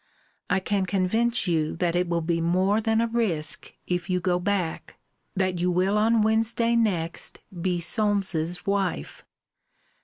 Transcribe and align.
I 0.49 0.59
can 0.59 0.87
convince 0.87 1.45
you 1.45 1.75
that 1.75 1.95
it 1.95 2.09
will 2.09 2.21
be 2.23 2.41
more 2.41 2.81
than 2.81 3.01
a 3.01 3.07
risque 3.07 3.77
if 3.85 4.09
you 4.09 4.19
go 4.19 4.39
back, 4.39 4.97
that 5.35 5.59
you 5.59 5.69
will 5.69 5.95
on 5.95 6.23
Wednesday 6.23 6.75
next 6.75 7.41
be 7.61 7.79
Solmes's 7.79 8.65
wife. 8.65 9.23